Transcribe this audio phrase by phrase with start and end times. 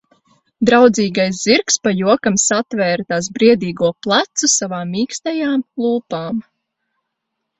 [0.67, 6.41] Draudzīgais zirgs pa jokam satvēra tās briedīgo plecu savām mīkstajām lūpām.